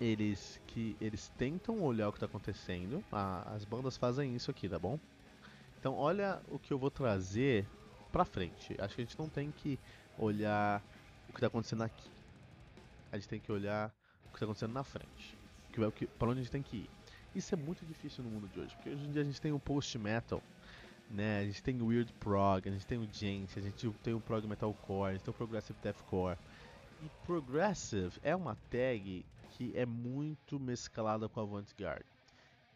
eles 0.00 0.60
que 0.66 0.96
eles 1.00 1.28
tentam 1.36 1.82
olhar 1.82 2.08
o 2.08 2.12
que 2.12 2.16
está 2.16 2.26
acontecendo. 2.26 3.04
As 3.12 3.64
bandas 3.64 3.96
fazem 3.96 4.34
isso 4.34 4.50
aqui, 4.50 4.68
tá 4.68 4.78
bom? 4.78 4.98
Então 5.80 5.94
olha 5.94 6.42
o 6.48 6.58
que 6.58 6.72
eu 6.72 6.78
vou 6.78 6.90
trazer 6.90 7.66
pra 8.12 8.24
frente. 8.24 8.76
Acho 8.78 8.94
que 8.94 9.00
a 9.00 9.04
gente 9.04 9.18
não 9.18 9.30
tem 9.30 9.50
que 9.50 9.78
olhar 10.18 10.82
o 11.26 11.32
que 11.32 11.38
está 11.38 11.46
acontecendo 11.46 11.82
aqui. 11.82 12.10
A 13.10 13.16
gente 13.16 13.28
tem 13.28 13.40
que 13.40 13.50
olhar 13.50 13.90
o 14.26 14.28
que 14.28 14.36
está 14.36 14.44
acontecendo 14.44 14.74
na 14.74 14.84
frente. 14.84 15.38
Que 15.72 15.82
é 15.82 15.86
o 15.86 15.90
que, 15.90 16.06
pra 16.06 16.28
onde 16.28 16.40
a 16.40 16.42
gente 16.42 16.52
tem 16.52 16.62
que 16.62 16.76
ir. 16.76 16.90
Isso 17.34 17.54
é 17.54 17.56
muito 17.56 17.86
difícil 17.86 18.22
no 18.22 18.30
mundo 18.30 18.48
de 18.48 18.60
hoje, 18.60 18.74
porque 18.74 18.90
hoje 18.90 19.06
em 19.06 19.10
dia 19.10 19.22
a 19.22 19.24
gente 19.24 19.40
tem 19.40 19.52
o 19.52 19.58
post-metal, 19.58 20.42
né? 21.08 21.40
A 21.40 21.44
gente 21.44 21.62
tem 21.62 21.80
o 21.80 21.86
weird 21.86 22.12
prog, 22.14 22.68
a 22.68 22.72
gente 22.72 22.86
tem 22.86 22.98
o 22.98 23.08
gente, 23.10 23.58
a 23.58 23.62
gente 23.62 23.88
tem 24.02 24.12
o 24.12 24.20
prog 24.20 24.46
metalcore, 24.46 25.10
a 25.10 25.12
gente 25.12 25.22
tem 25.22 25.32
o 25.32 25.36
progressive 25.36 25.78
deathcore. 25.80 26.36
E 27.02 27.08
progressive 27.24 28.18
é 28.22 28.34
uma 28.34 28.56
tag 28.68 29.24
que 29.52 29.72
é 29.76 29.86
muito 29.86 30.58
mesclada 30.58 31.28
com 31.28 31.40
avant-garde. 31.40 32.04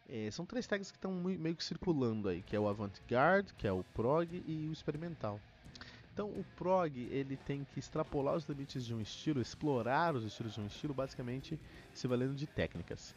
É, 0.07 0.29
são 0.31 0.45
três 0.45 0.67
tags 0.67 0.91
que 0.91 0.97
estão 0.97 1.11
meio 1.13 1.55
que 1.55 1.63
circulando 1.63 2.29
aí, 2.29 2.41
que 2.41 2.55
é 2.55 2.59
o 2.59 2.67
avant-garde, 2.67 3.53
que 3.55 3.67
é 3.67 3.71
o 3.71 3.83
prog 3.93 4.43
e 4.47 4.67
o 4.67 4.71
experimental. 4.71 5.39
Então 6.13 6.29
o 6.29 6.45
prog 6.55 6.97
ele 7.11 7.35
tem 7.35 7.65
que 7.73 7.79
extrapolar 7.79 8.35
os 8.35 8.47
limites 8.47 8.85
de 8.85 8.93
um 8.93 9.01
estilo, 9.01 9.41
explorar 9.41 10.15
os 10.15 10.23
estilos 10.23 10.53
de 10.53 10.61
um 10.61 10.67
estilo, 10.67 10.93
basicamente 10.93 11.59
se 11.93 12.07
valendo 12.07 12.35
de 12.35 12.47
técnicas. 12.47 13.13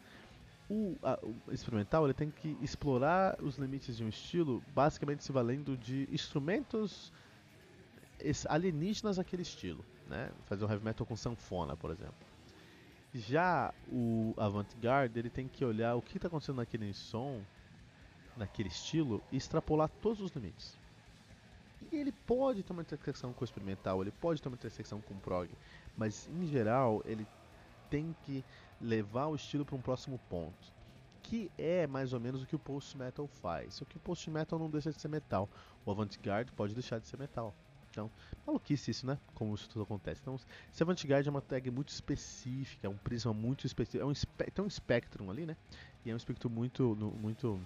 O, 0.69 0.97
a, 1.01 1.17
o, 1.23 1.53
experimental 1.53 2.05
ele 2.05 2.13
tem 2.13 2.29
que 2.29 2.57
explorar 2.61 3.41
os 3.41 3.57
limites 3.57 3.95
de 3.95 4.03
um 4.03 4.09
estilo, 4.09 4.61
basicamente 4.75 5.23
se 5.23 5.31
valendo 5.31 5.77
de 5.77 6.09
instrumentos 6.11 7.13
alienígenas 8.49 9.15
daquele 9.15 9.43
estilo, 9.43 9.83
né? 10.07 10.29
Fazer 10.45 10.65
um 10.65 10.69
heavy 10.69 10.83
metal 10.83 11.07
com 11.07 11.15
sanfona, 11.15 11.77
por 11.77 11.91
exemplo. 11.91 12.28
Já 13.13 13.73
o 13.91 14.33
avant-garde, 14.37 15.17
ele 15.17 15.29
tem 15.29 15.47
que 15.47 15.65
olhar 15.65 15.95
o 15.95 16.01
que 16.01 16.17
está 16.17 16.27
acontecendo 16.27 16.57
naquele 16.57 16.93
som, 16.93 17.41
naquele 18.37 18.69
estilo, 18.69 19.23
e 19.31 19.37
extrapolar 19.37 19.89
todos 20.01 20.21
os 20.21 20.31
limites. 20.31 20.77
E 21.91 21.95
ele 21.95 22.11
pode 22.11 22.61
ter 22.61 22.71
uma 22.71 22.83
intersecção 22.83 23.33
com 23.33 23.41
o 23.41 23.45
experimental, 23.45 24.01
ele 24.01 24.11
pode 24.11 24.41
ter 24.41 24.47
uma 24.47 24.55
intersecção 24.55 25.01
com 25.01 25.15
o 25.15 25.19
prog, 25.19 25.49
mas 25.97 26.29
em 26.29 26.45
geral 26.45 27.01
ele 27.05 27.25
tem 27.89 28.15
que 28.23 28.45
levar 28.79 29.27
o 29.27 29.35
estilo 29.35 29.65
para 29.65 29.75
um 29.75 29.81
próximo 29.81 30.19
ponto. 30.29 30.71
Que 31.23 31.51
é 31.57 31.87
mais 31.87 32.13
ou 32.13 32.19
menos 32.19 32.43
o 32.43 32.45
que 32.45 32.55
o 32.55 32.59
post-metal 32.59 33.27
faz. 33.27 33.75
Só 33.75 33.85
que 33.85 33.97
o 33.97 33.99
post-metal 33.99 34.57
não 34.57 34.69
deixa 34.69 34.91
de 34.91 35.01
ser 35.01 35.07
metal. 35.07 35.49
O 35.85 35.91
avant-garde 35.91 36.51
pode 36.51 36.73
deixar 36.73 36.99
de 36.99 37.07
ser 37.07 37.17
metal. 37.17 37.53
Então, 37.91 38.11
maluquice 38.45 38.91
isso, 38.91 39.05
né? 39.05 39.17
Como 39.33 39.53
isso 39.53 39.67
tudo 39.69 39.83
acontece. 39.83 40.21
Então, 40.21 40.37
se 40.71 40.83
Avant-Garde 40.83 41.27
é 41.27 41.31
uma 41.31 41.41
tag 41.41 41.69
muito 41.71 41.89
específica, 41.89 42.87
é 42.87 42.89
um 42.89 42.97
prisma 42.97 43.33
muito 43.33 43.65
específico, 43.65 44.03
é 44.03 44.05
um 44.05 44.13
tem 44.53 44.65
um 44.65 44.69
spectrum 44.69 45.29
ali, 45.29 45.45
né? 45.45 45.57
E 46.05 46.11
é 46.11 46.13
um 46.13 46.17
espectro 46.17 46.49
muito, 46.49 46.95
muito, 47.19 47.59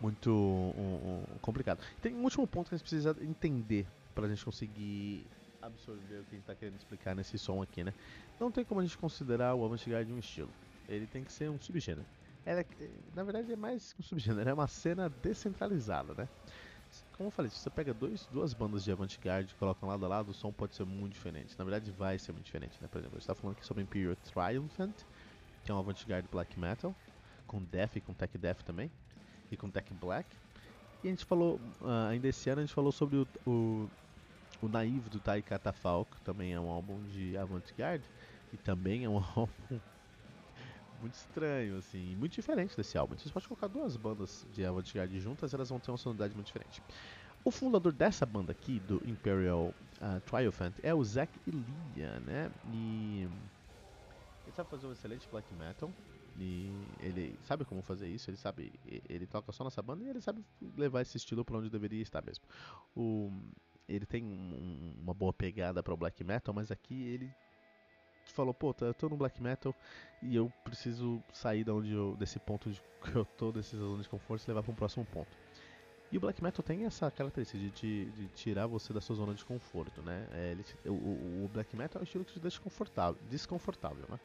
muito 0.00 0.30
um, 0.30 1.34
um, 1.34 1.38
complicado. 1.40 1.82
Tem 2.00 2.14
um 2.14 2.22
último 2.22 2.46
ponto 2.46 2.68
que 2.68 2.74
a 2.74 2.78
gente 2.78 2.84
precisa 2.84 3.16
entender 3.20 3.86
pra 4.14 4.28
gente 4.28 4.44
conseguir 4.44 5.26
absorver 5.60 6.20
o 6.20 6.24
que 6.24 6.34
a 6.34 6.38
gente 6.38 6.46
tá 6.46 6.54
querendo 6.54 6.76
explicar 6.76 7.14
nesse 7.14 7.38
som 7.38 7.60
aqui, 7.62 7.82
né? 7.82 7.92
Não 8.38 8.50
tem 8.50 8.64
como 8.64 8.80
a 8.80 8.84
gente 8.84 8.96
considerar 8.96 9.54
o 9.54 9.64
avant-garde 9.64 10.12
um 10.12 10.18
estilo. 10.18 10.50
Ele 10.88 11.06
tem 11.06 11.24
que 11.24 11.32
ser 11.32 11.50
um 11.50 11.60
subgênero. 11.60 12.06
Ela, 12.44 12.60
é, 12.60 12.66
na 13.14 13.24
verdade, 13.24 13.52
é 13.52 13.56
mais 13.56 13.94
um 13.98 14.02
subgênero, 14.02 14.48
é 14.48 14.54
uma 14.54 14.68
cena 14.68 15.08
descentralizada, 15.08 16.14
né? 16.14 16.28
Como 17.16 17.28
eu 17.28 17.30
falei, 17.30 17.50
se 17.50 17.58
você 17.58 17.70
pega 17.70 17.94
dois, 17.94 18.26
duas 18.26 18.52
bandas 18.52 18.84
de 18.84 18.92
avant-garde 18.92 19.50
e 19.50 19.54
coloca 19.54 19.86
lado 19.86 20.04
a 20.04 20.08
lado, 20.08 20.30
o 20.30 20.34
som 20.34 20.52
pode 20.52 20.74
ser 20.74 20.84
muito 20.84 21.14
diferente. 21.14 21.58
Na 21.58 21.64
verdade, 21.64 21.90
vai 21.90 22.18
ser 22.18 22.32
muito 22.32 22.44
diferente, 22.44 22.76
né? 22.80 22.88
Por 22.88 22.98
exemplo, 22.98 23.16
a 23.16 23.18
gente 23.18 23.26
tá 23.26 23.34
falando 23.34 23.56
aqui 23.56 23.64
sobre 23.64 23.82
Imperial 23.82 24.14
Triumphant, 24.16 24.94
que 25.64 25.70
é 25.70 25.74
um 25.74 25.78
avant-garde 25.78 26.28
black 26.30 26.58
metal, 26.60 26.94
com 27.46 27.62
death 27.62 27.96
e 27.96 28.00
com 28.02 28.12
tech 28.12 28.36
death 28.36 28.62
também, 28.62 28.90
e 29.50 29.56
com 29.56 29.70
tech 29.70 29.94
black. 29.94 30.28
E 31.02 31.08
a 31.08 31.10
gente 31.10 31.24
falou, 31.24 31.58
uh, 31.80 32.08
ainda 32.10 32.28
esse 32.28 32.50
ano, 32.50 32.60
a 32.60 32.64
gente 32.66 32.74
falou 32.74 32.92
sobre 32.92 33.16
o, 33.16 33.26
o, 33.46 33.90
o 34.60 34.68
Naive 34.68 35.08
do 35.08 35.18
Tai 35.18 35.40
Catafalco, 35.40 36.20
também 36.20 36.52
é 36.52 36.60
um 36.60 36.68
álbum 36.68 37.02
de 37.04 37.34
avant-garde, 37.38 38.04
e 38.52 38.58
também 38.58 39.04
é 39.04 39.08
um 39.08 39.16
álbum 39.34 39.80
muito 41.00 41.14
estranho, 41.14 41.76
assim, 41.78 42.16
muito 42.16 42.34
diferente 42.34 42.76
desse 42.76 42.96
álbum. 42.96 43.16
Você 43.16 43.30
pode 43.30 43.46
colocar 43.46 43.68
duas 43.68 43.96
bandas 43.96 44.46
de 44.52 44.64
avant-garde 44.64 45.20
juntas, 45.20 45.52
elas 45.54 45.68
vão 45.68 45.78
ter 45.78 45.90
uma 45.90 45.96
sonoridade 45.96 46.34
muito 46.34 46.46
diferente. 46.46 46.82
O 47.44 47.50
fundador 47.50 47.92
dessa 47.92 48.26
banda 48.26 48.52
aqui, 48.52 48.80
do 48.80 49.00
Imperial 49.08 49.72
uh, 50.00 50.20
Triumphant, 50.24 50.74
é 50.82 50.92
o 50.92 51.04
Zack 51.04 51.40
Elia, 51.46 52.18
né? 52.20 52.50
E 52.72 53.28
ele 54.44 54.52
sabe 54.54 54.68
fazer 54.68 54.86
um 54.86 54.92
excelente 54.92 55.28
black 55.30 55.54
metal. 55.54 55.92
E 56.38 56.70
ele 57.00 57.38
sabe 57.44 57.64
como 57.64 57.80
fazer 57.82 58.08
isso, 58.08 58.28
ele 58.28 58.36
sabe, 58.36 58.72
ele 59.08 59.26
toca 59.26 59.52
só 59.52 59.64
nessa 59.64 59.80
banda 59.80 60.04
e 60.04 60.08
ele 60.08 60.20
sabe 60.20 60.44
levar 60.76 61.00
esse 61.00 61.16
estilo 61.16 61.44
para 61.44 61.56
onde 61.56 61.70
deveria 61.70 62.02
estar 62.02 62.22
mesmo. 62.22 62.44
O, 62.94 63.32
ele 63.88 64.04
tem 64.04 64.22
um, 64.22 64.94
uma 65.02 65.14
boa 65.14 65.32
pegada 65.32 65.82
para 65.82 65.94
o 65.94 65.96
black 65.96 66.22
metal, 66.24 66.54
mas 66.54 66.70
aqui 66.70 67.04
ele 67.04 67.32
falou, 68.32 68.54
pô, 68.54 68.72
tá, 68.74 68.86
eu 68.86 68.94
tô 68.94 69.08
no 69.08 69.16
black 69.16 69.42
metal 69.42 69.74
e 70.22 70.34
eu 70.34 70.52
preciso 70.64 71.22
sair 71.32 71.64
da 71.64 71.74
onde 71.74 71.92
eu, 71.92 72.16
desse 72.16 72.38
ponto 72.38 72.70
de, 72.70 72.80
que 73.02 73.14
eu 73.16 73.24
tô, 73.24 73.52
desse 73.52 73.76
zona 73.76 74.02
de 74.02 74.08
conforto 74.08 74.44
e 74.44 74.48
levar 74.48 74.62
para 74.62 74.72
um 74.72 74.74
próximo 74.74 75.04
ponto. 75.04 75.28
E 76.10 76.16
o 76.16 76.20
black 76.20 76.42
metal 76.42 76.62
tem 76.62 76.84
essa 76.84 77.10
característica 77.10 77.58
de, 77.58 77.70
de, 77.70 78.04
de 78.12 78.28
tirar 78.28 78.66
você 78.66 78.92
da 78.92 79.00
sua 79.00 79.16
zona 79.16 79.34
de 79.34 79.44
conforto, 79.44 80.00
né? 80.02 80.26
É, 80.32 80.52
ele, 80.52 80.64
o, 80.86 81.44
o, 81.44 81.50
black 81.52 81.74
metal 81.74 81.98
é 81.98 82.02
um 82.02 82.04
estilo 82.04 82.24
que 82.24 82.32
te 82.32 82.38
deixa 82.38 82.60
confortável, 82.60 83.20
desconfortável, 83.28 84.04
né? 84.08 84.20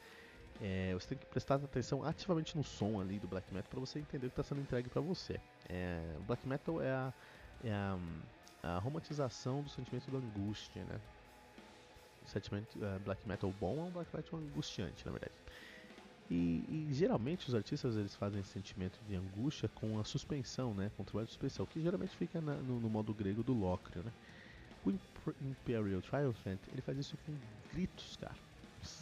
É, 0.61 0.93
você 0.93 1.07
tem 1.09 1.17
que 1.17 1.25
prestar 1.25 1.55
atenção 1.55 2.03
ativamente 2.03 2.55
no 2.55 2.63
som 2.63 3.01
ali 3.01 3.17
do 3.17 3.27
black 3.27 3.51
metal 3.51 3.67
para 3.67 3.79
você 3.79 3.97
entender 3.97 4.27
o 4.27 4.29
que 4.29 4.39
está 4.39 4.43
sendo 4.43 4.61
entregue 4.61 4.89
para 4.89 5.01
você. 5.01 5.39
É, 5.67 5.99
o 6.19 6.23
black 6.23 6.47
metal 6.47 6.79
é 6.79 6.91
a, 6.91 7.13
é 7.63 7.71
a, 7.71 7.97
a 8.61 8.77
romantização 8.77 9.63
do 9.63 9.69
sentimento 9.69 10.11
da 10.11 10.19
angústia, 10.19 10.83
né? 10.83 10.99
Sentimento 12.31 12.77
uh, 12.77 12.99
black 13.03 13.27
metal 13.27 13.51
bom 13.59 13.79
é 13.79 13.83
um 13.83 13.91
black 13.91 14.15
metal 14.15 14.39
angustiante, 14.39 15.05
na 15.05 15.11
verdade. 15.11 15.33
E, 16.29 16.63
e, 16.69 16.93
geralmente 16.93 17.49
os 17.49 17.53
artistas 17.53 17.97
eles 17.97 18.15
fazem 18.15 18.39
esse 18.39 18.51
sentimento 18.51 18.97
de 19.05 19.15
angústia 19.15 19.67
com 19.67 19.99
a 19.99 20.03
suspensão, 20.05 20.73
né? 20.73 20.89
Com 20.95 21.03
o 21.03 21.05
trabalho 21.05 21.25
de 21.25 21.33
suspensão, 21.33 21.65
que 21.65 21.81
geralmente 21.81 22.15
fica 22.15 22.39
na, 22.39 22.55
no, 22.55 22.79
no, 22.79 22.89
modo 22.89 23.13
grego 23.13 23.43
do 23.43 23.53
Locrio, 23.53 24.01
né? 24.01 24.13
O 24.85 24.91
Imperial 25.41 26.01
Triumphant 26.01 26.59
ele 26.71 26.81
faz 26.81 26.97
isso 26.97 27.17
com 27.25 27.33
gritos, 27.73 28.15
cara. 28.15 28.35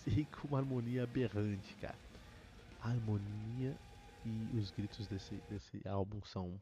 E 0.07 0.25
com 0.33 0.47
uma 0.47 0.57
harmonia 0.57 1.03
aberrante, 1.03 1.75
cara. 1.75 1.95
A 2.81 2.89
harmonia 2.89 3.77
e 4.25 4.57
os 4.57 4.71
gritos 4.71 5.07
desse, 5.07 5.35
desse 5.47 5.87
álbum 5.87 6.19
são 6.23 6.59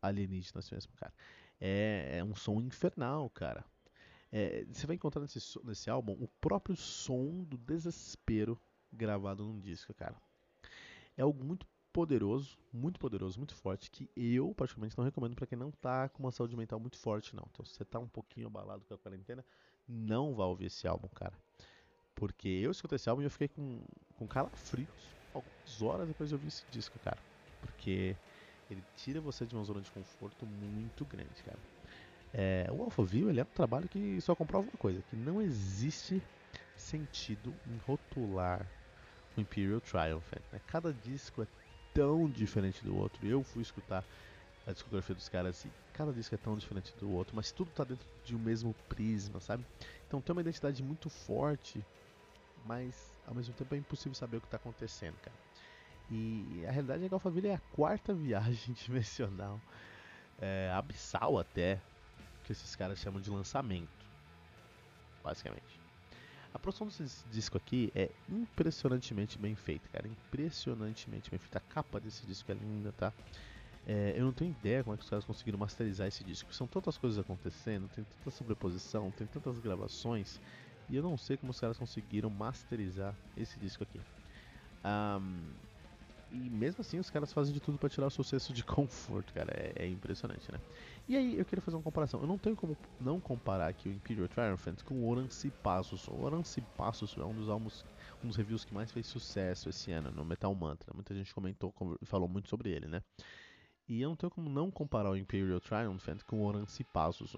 alienígenas 0.00 0.70
mesmo, 0.70 0.92
cara. 0.96 1.12
É, 1.60 2.18
é 2.18 2.24
um 2.24 2.36
som 2.36 2.60
infernal, 2.60 3.28
cara. 3.30 3.64
É, 4.30 4.64
você 4.66 4.86
vai 4.86 4.96
encontrar 4.96 5.22
nesse, 5.22 5.38
nesse 5.64 5.88
álbum 5.88 6.12
o 6.20 6.28
próprio 6.40 6.76
som 6.76 7.44
do 7.44 7.56
desespero 7.56 8.60
gravado 8.92 9.44
num 9.44 9.58
disco, 9.60 9.94
cara. 9.94 10.16
É 11.16 11.22
algo 11.22 11.44
muito 11.44 11.66
poderoso, 11.92 12.58
muito 12.72 13.00
poderoso, 13.00 13.38
muito 13.38 13.54
forte, 13.54 13.90
que 13.90 14.08
eu, 14.14 14.54
particularmente, 14.54 14.96
não 14.96 15.04
recomendo 15.04 15.34
para 15.34 15.46
quem 15.46 15.58
não 15.58 15.70
tá 15.70 16.08
com 16.08 16.22
uma 16.22 16.30
saúde 16.30 16.56
mental 16.56 16.78
muito 16.78 16.98
forte, 16.98 17.34
não. 17.34 17.48
Então, 17.50 17.64
se 17.64 17.74
você 17.74 17.84
tá 17.84 17.98
um 17.98 18.08
pouquinho 18.08 18.46
abalado 18.46 18.84
com 18.84 18.94
a 18.94 18.98
quarentena, 18.98 19.44
não 19.88 20.34
vá 20.34 20.44
ouvir 20.44 20.66
esse 20.66 20.86
álbum, 20.86 21.08
cara. 21.08 21.36
Porque 22.14 22.48
eu 22.48 22.70
escutei 22.70 22.96
esse 22.96 23.08
álbum 23.08 23.22
e 23.22 23.24
eu 23.24 23.30
fiquei 23.30 23.48
com, 23.48 23.82
com 24.14 24.28
calafrios 24.28 25.16
algumas 25.32 25.82
horas 25.82 26.08
depois 26.08 26.28
de 26.28 26.34
ouvir 26.34 26.48
esse 26.48 26.64
disco, 26.68 26.98
cara. 26.98 27.22
Porque 27.60 28.16
ele 28.68 28.84
tira 28.94 29.20
você 29.20 29.46
de 29.46 29.54
uma 29.54 29.64
zona 29.64 29.80
de 29.80 29.90
conforto 29.90 30.46
muito 30.46 31.04
grande, 31.04 31.42
cara. 31.42 31.58
É, 32.32 32.68
o 32.70 32.82
AlphaView 32.82 33.30
ele 33.30 33.40
é 33.40 33.42
um 33.42 33.54
trabalho 33.54 33.88
que 33.88 34.20
só 34.20 34.34
comprova 34.34 34.66
uma 34.68 34.78
coisa, 34.78 35.02
que 35.08 35.16
não 35.16 35.40
existe 35.40 36.22
sentido 36.76 37.54
em 37.66 37.76
rotular 37.86 38.66
o 39.36 39.40
Imperial 39.40 39.80
Triumph. 39.80 40.32
Né? 40.52 40.60
Cada 40.66 40.92
disco 40.92 41.42
é 41.42 41.46
tão 41.94 42.28
diferente 42.28 42.84
do 42.84 42.96
outro. 42.96 43.26
Eu 43.26 43.42
fui 43.42 43.62
escutar 43.62 44.04
a 44.66 44.72
discografia 44.72 45.14
dos 45.14 45.28
caras 45.28 45.64
e 45.64 45.72
cada 45.94 46.12
disco 46.12 46.34
é 46.34 46.38
tão 46.38 46.56
diferente 46.56 46.94
do 46.98 47.10
outro, 47.10 47.34
mas 47.34 47.50
tudo 47.50 47.70
está 47.70 47.84
dentro 47.84 48.06
de 48.24 48.36
um 48.36 48.38
mesmo 48.38 48.74
prisma, 48.88 49.40
sabe? 49.40 49.64
Então 50.06 50.20
tem 50.20 50.32
uma 50.32 50.42
identidade 50.42 50.82
muito 50.82 51.08
forte, 51.08 51.84
mas 52.66 53.10
ao 53.26 53.34
mesmo 53.34 53.54
tempo 53.54 53.74
é 53.74 53.78
impossível 53.78 54.14
saber 54.14 54.36
o 54.36 54.40
que 54.40 54.46
está 54.46 54.58
acontecendo, 54.58 55.16
cara. 55.22 55.36
E 56.10 56.64
a 56.66 56.70
realidade 56.70 57.04
é 57.04 57.08
que 57.08 57.14
a 57.14 57.16
Alphaville 57.16 57.48
é 57.48 57.54
a 57.54 57.60
quarta 57.72 58.12
viagem 58.14 58.74
dimensional, 58.74 59.60
é, 60.38 60.70
abissal 60.74 61.38
até, 61.38 61.80
que 62.48 62.52
esses 62.52 62.74
caras 62.74 62.98
chamam 62.98 63.20
de 63.20 63.28
lançamento, 63.28 64.06
basicamente. 65.22 65.78
A 66.54 66.58
produção 66.58 66.86
desse 66.86 67.28
disco 67.28 67.58
aqui 67.58 67.92
é 67.94 68.10
impressionantemente 68.26 69.38
bem 69.38 69.54
feita, 69.54 69.86
cara, 69.90 70.08
impressionantemente 70.08 71.30
bem 71.30 71.38
feita. 71.38 71.58
A 71.58 71.60
capa 71.60 72.00
desse 72.00 72.26
disco 72.26 72.50
é 72.50 72.54
linda, 72.54 72.90
tá? 72.92 73.12
É, 73.86 74.14
eu 74.16 74.24
não 74.24 74.32
tenho 74.32 74.50
ideia 74.50 74.82
como 74.82 74.94
é 74.94 74.96
que 74.96 75.04
os 75.04 75.10
caras 75.10 75.26
conseguiram 75.26 75.58
masterizar 75.58 76.08
esse 76.08 76.24
disco. 76.24 76.54
São 76.54 76.66
tantas 76.66 76.96
coisas 76.96 77.18
acontecendo, 77.18 77.86
tem 77.88 78.02
tanta 78.02 78.30
sobreposição, 78.30 79.10
tem 79.10 79.26
tantas 79.26 79.58
gravações, 79.58 80.40
e 80.88 80.96
eu 80.96 81.02
não 81.02 81.18
sei 81.18 81.36
como 81.36 81.50
os 81.50 81.60
caras 81.60 81.76
conseguiram 81.76 82.30
masterizar 82.30 83.14
esse 83.36 83.58
disco 83.58 83.84
aqui. 83.84 84.00
Um, 84.82 85.52
e 86.30 86.50
mesmo 86.50 86.82
assim 86.82 86.98
os 86.98 87.08
caras 87.08 87.32
fazem 87.32 87.54
de 87.54 87.60
tudo 87.60 87.78
para 87.78 87.88
tirar 87.88 88.06
o 88.06 88.10
sucesso 88.10 88.52
de 88.52 88.62
conforto, 88.64 89.32
cara. 89.32 89.50
É, 89.52 89.84
é, 89.84 89.88
impressionante, 89.88 90.50
né? 90.52 90.60
E 91.08 91.16
aí 91.16 91.38
eu 91.38 91.44
queria 91.44 91.62
fazer 91.62 91.76
uma 91.76 91.82
comparação. 91.82 92.20
Eu 92.20 92.26
não 92.26 92.36
tenho 92.36 92.54
como 92.54 92.76
não 93.00 93.18
comparar 93.18 93.68
aqui 93.68 93.88
o 93.88 93.92
Imperial 93.92 94.28
Triumphant 94.28 94.82
com 94.84 94.94
o 94.94 95.08
Orange 95.08 95.50
Passos. 95.62 96.06
O 96.08 96.20
Orange 96.20 96.60
Passos 96.76 97.16
é 97.16 97.24
um 97.24 97.34
dos 97.34 97.48
álbuns, 97.48 97.84
um 98.22 98.28
dos 98.28 98.36
reviews 98.36 98.64
que 98.64 98.74
mais 98.74 98.92
fez 98.92 99.06
sucesso 99.06 99.68
esse 99.68 99.90
ano 99.90 100.10
no 100.10 100.24
Metal 100.24 100.54
Mantra. 100.54 100.92
Muita 100.94 101.14
gente 101.14 101.34
comentou 101.34 101.74
e 102.00 102.06
falou 102.06 102.28
muito 102.28 102.48
sobre 102.48 102.70
ele, 102.70 102.86
né? 102.86 103.02
E 103.88 104.02
eu 104.02 104.10
não 104.10 104.16
tenho 104.16 104.30
como 104.30 104.50
não 104.50 104.70
comparar 104.70 105.10
o 105.10 105.16
Imperial 105.16 105.60
Triumphant 105.60 106.22
com 106.24 106.42
o 106.42 106.44
Orange 106.44 106.84
Passos. 106.92 107.34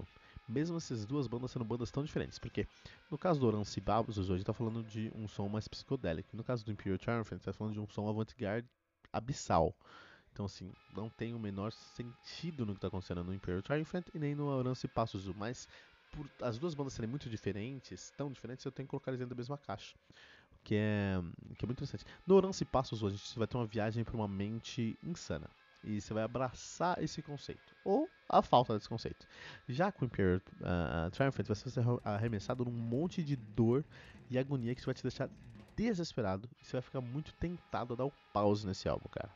Mesmo 0.49 0.77
essas 0.77 1.07
duas 1.07 1.29
bandas 1.29 1.53
sendo 1.53 1.65
bandas 1.65 1.93
tão 1.93 2.03
diferentes, 2.03 2.41
porque 2.41 2.67
no 3.09 3.17
caso 3.17 3.39
do 3.39 3.47
Orange 3.47 3.81
Passos 3.81 4.29
hoje 4.29 4.43
está 4.43 4.53
falando 4.53 4.83
de 4.83 5.13
um 5.15 5.29
som 5.29 5.49
mais 5.49 5.69
psicodélico. 5.69 6.37
No 6.37 6.43
caso 6.43 6.65
do 6.65 6.73
Imperial 6.73 6.99
Triumphant 6.99 7.39
está 7.39 7.53
falando 7.53 7.75
de 7.75 7.81
um 7.81 7.89
som 7.89 8.09
avant-garde 8.09 8.69
abissal. 9.13 9.75
Então, 10.33 10.47
assim, 10.47 10.73
não 10.95 11.09
tem 11.11 11.35
o 11.35 11.39
menor 11.39 11.73
sentido 11.73 12.65
no 12.65 12.73
que 12.73 12.79
está 12.79 12.89
acontecendo 12.89 13.25
no 13.25 13.35
Imperial 13.35 13.63
Triumphant 13.63 14.07
e 14.15 14.19
nem 14.19 14.35
no 14.35 14.47
Orange 14.47 14.89
Passos, 14.89 15.27
mas 15.37 15.69
por 16.13 16.29
as 16.43 16.59
duas 16.59 16.75
bandas 16.75 16.93
serem 16.93 17.09
muito 17.09 17.29
diferentes, 17.29 18.13
tão 18.17 18.31
diferentes, 18.31 18.65
eu 18.65 18.73
tenho 18.73 18.87
que 18.87 18.91
colocar 18.91 19.11
eles 19.11 19.19
dentro 19.19 19.35
da 19.35 19.39
mesma 19.39 19.59
caixa. 19.59 19.95
Que 20.63 20.77
é, 20.77 21.21
que 21.57 21.65
é 21.65 21.67
muito 21.67 21.79
interessante. 21.79 22.05
No 22.27 22.37
Orange 22.37 22.65
Passos, 22.65 23.03
a 23.03 23.11
gente 23.11 23.39
vai 23.39 23.47
ter 23.47 23.57
uma 23.57 23.67
viagem 23.67 24.05
para 24.05 24.15
uma 24.15 24.29
mente 24.29 24.99
insana. 25.03 25.49
E 25.83 26.01
você 26.01 26.13
vai 26.13 26.23
abraçar 26.23 27.03
esse 27.03 27.23
conceito. 27.23 27.75
Ou 27.85 28.09
a 28.29 28.43
falta 28.43 28.75
desse 28.75 28.89
conceito. 28.89 29.27
Já 29.67 29.91
com 29.91 30.05
o 30.05 30.07
Imperial 30.07 30.37
uh, 30.37 31.11
Triumphant, 31.11 31.47
você 31.47 31.69
vai 31.69 31.73
ser 31.73 32.01
arremessado 32.05 32.65
num 32.65 32.71
monte 32.71 33.25
de 33.25 33.35
dor 33.35 33.85
e 34.29 34.39
agonia 34.39 34.75
que 34.75 34.85
vai 34.85 34.95
te 34.95 35.03
deixar 35.03 35.31
desesperado 35.81 36.49
e 36.61 36.65
você 36.65 36.73
vai 36.73 36.83
ficar 36.83 37.01
muito 37.01 37.33
tentado 37.35 37.95
a 37.95 37.97
dar 37.97 38.05
o 38.05 38.13
pause 38.33 38.67
nesse 38.67 38.89
álbum, 38.89 39.09
cara. 39.09 39.31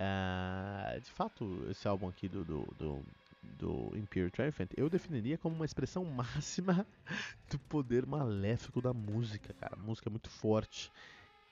Uh, 0.00 1.00
de 1.00 1.10
fato, 1.10 1.66
esse 1.70 1.86
álbum 1.86 2.08
aqui 2.08 2.26
do, 2.26 2.42
do, 2.42 2.62
do, 2.78 3.04
do 3.42 3.98
Imperial 3.98 4.30
Triumphant 4.30 4.70
eu 4.74 4.88
definiria 4.88 5.36
como 5.36 5.54
uma 5.54 5.66
expressão 5.66 6.04
máxima 6.08 6.86
do 7.50 7.58
poder 7.58 8.06
maléfico 8.06 8.80
da 8.80 8.94
música, 8.94 9.52
cara. 9.54 9.74
A 9.74 9.82
música 9.82 10.08
é 10.08 10.10
muito 10.10 10.30
forte. 10.30 10.90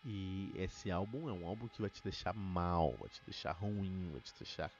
E 0.04 0.50
esse 0.54 0.90
álbum 0.90 1.28
é 1.28 1.32
um 1.32 1.46
álbum 1.46 1.68
que 1.68 1.80
vai 1.82 1.90
te 1.90 2.02
deixar 2.02 2.32
mal, 2.32 2.94
vai 2.98 3.08
te 3.10 3.20
deixar 3.26 3.52
ruim, 3.52 4.08
vai 4.12 4.20
te 4.20 4.32
deixar 4.38 4.70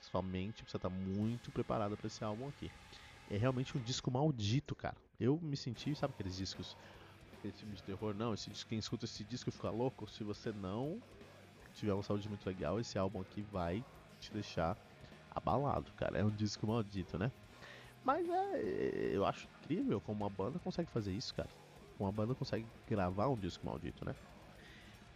somente 0.00 0.64
você 0.66 0.78
tá 0.78 0.88
muito 0.88 1.50
preparado 1.50 1.96
para 1.96 2.06
esse 2.06 2.22
álbum 2.24 2.48
aqui. 2.48 2.70
É 3.30 3.36
realmente 3.36 3.76
um 3.76 3.80
disco 3.80 4.10
maldito, 4.10 4.74
cara. 4.74 4.96
Eu 5.20 5.38
me 5.42 5.56
senti, 5.56 5.94
sabe 5.94 6.14
aqueles 6.14 6.36
discos 6.36 6.76
aquele 7.38 7.52
filme 7.52 7.74
de 7.74 7.82
terror, 7.82 8.14
não. 8.14 8.34
Esse, 8.34 8.50
quem 8.66 8.78
escuta 8.78 9.04
esse 9.04 9.24
disco 9.24 9.50
fica 9.50 9.70
louco. 9.70 10.08
Se 10.10 10.24
você 10.24 10.52
não 10.52 11.00
tiver 11.72 11.92
uma 11.92 12.02
saúde 12.02 12.28
muito 12.28 12.46
legal, 12.46 12.80
esse 12.80 12.98
álbum 12.98 13.20
aqui 13.20 13.42
vai 13.42 13.84
te 14.20 14.32
deixar 14.32 14.76
abalado, 15.30 15.92
cara. 15.92 16.18
É 16.18 16.24
um 16.24 16.30
disco 16.30 16.66
maldito, 16.66 17.18
né? 17.18 17.30
Mas 18.04 18.28
é, 18.28 19.10
eu 19.12 19.24
acho 19.24 19.48
incrível 19.60 20.00
como 20.00 20.24
uma 20.24 20.30
banda 20.30 20.58
consegue 20.58 20.90
fazer 20.90 21.12
isso, 21.12 21.34
cara. 21.34 21.48
Uma 21.98 22.12
banda 22.12 22.34
consegue 22.34 22.66
gravar 22.86 23.28
um 23.28 23.36
disco 23.36 23.66
maldito, 23.66 24.04
né? 24.04 24.14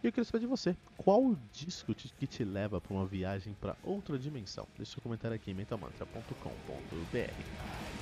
E 0.02 0.06
eu 0.06 0.12
queria 0.12 0.24
saber 0.24 0.40
de 0.40 0.46
você, 0.46 0.76
qual 0.96 1.24
o 1.24 1.36
disco 1.52 1.94
que 1.94 2.26
te 2.26 2.44
leva 2.44 2.80
para 2.80 2.92
uma 2.92 3.06
viagem 3.06 3.54
para 3.54 3.76
outra 3.84 4.18
dimensão? 4.18 4.66
Deixe 4.76 4.92
seu 4.92 5.02
comentário 5.02 5.36
aqui 5.36 5.52
em 5.52 5.54
mentalmantra.com.br. 5.54 8.01